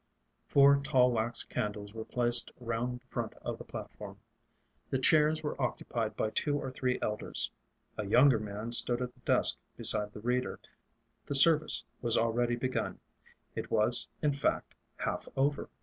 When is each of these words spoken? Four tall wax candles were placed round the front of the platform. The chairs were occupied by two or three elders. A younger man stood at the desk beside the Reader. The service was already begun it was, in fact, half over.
Four 0.47 0.77
tall 0.77 1.11
wax 1.11 1.43
candles 1.43 1.93
were 1.93 2.03
placed 2.05 2.51
round 2.59 3.01
the 3.01 3.05
front 3.05 3.35
of 3.43 3.59
the 3.59 3.63
platform. 3.63 4.17
The 4.89 4.97
chairs 4.97 5.43
were 5.43 5.61
occupied 5.61 6.15
by 6.15 6.31
two 6.31 6.57
or 6.57 6.71
three 6.71 6.97
elders. 7.03 7.51
A 7.99 8.07
younger 8.07 8.39
man 8.39 8.71
stood 8.71 8.99
at 9.03 9.13
the 9.13 9.19
desk 9.19 9.57
beside 9.77 10.11
the 10.13 10.19
Reader. 10.21 10.59
The 11.27 11.35
service 11.35 11.83
was 12.01 12.17
already 12.17 12.55
begun 12.55 12.99
it 13.53 13.69
was, 13.69 14.09
in 14.23 14.31
fact, 14.31 14.73
half 14.97 15.27
over. 15.37 15.69